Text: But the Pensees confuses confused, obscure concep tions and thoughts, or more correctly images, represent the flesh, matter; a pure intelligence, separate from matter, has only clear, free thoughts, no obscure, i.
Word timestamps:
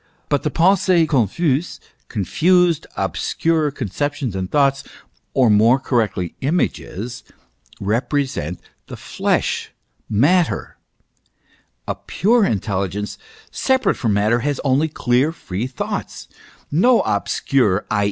But 0.29 0.41
the 0.41 0.49
Pensees 0.49 1.07
confuses 1.07 1.79
confused, 2.07 2.87
obscure 2.97 3.71
concep 3.71 4.15
tions 4.15 4.35
and 4.35 4.49
thoughts, 4.49 4.83
or 5.35 5.47
more 5.51 5.79
correctly 5.79 6.33
images, 6.41 7.23
represent 7.79 8.59
the 8.87 8.97
flesh, 8.97 9.69
matter; 10.09 10.77
a 11.87 11.93
pure 11.93 12.43
intelligence, 12.43 13.19
separate 13.51 13.93
from 13.93 14.13
matter, 14.13 14.39
has 14.39 14.59
only 14.63 14.87
clear, 14.89 15.31
free 15.31 15.67
thoughts, 15.67 16.27
no 16.71 17.01
obscure, 17.01 17.85
i. 17.91 17.99